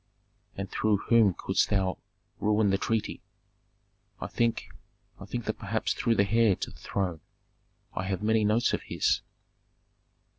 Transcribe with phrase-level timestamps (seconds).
[0.57, 1.99] "And through whom couldst thou
[2.39, 3.21] ruin the treaty?"
[4.19, 4.69] "I think
[5.19, 7.21] I think that perhaps through the heir to the throne.
[7.93, 9.21] I have many notes of his."